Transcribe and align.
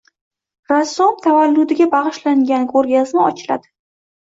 Rassom 0.71 1.21
tavalludiga 1.27 1.89
bag‘ishlangan 1.95 2.69
ko‘rgazma 2.77 3.33
ochiladi. 3.33 3.77